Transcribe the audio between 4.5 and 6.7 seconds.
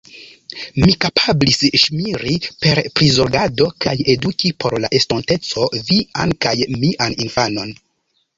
por la estonteco vian kaj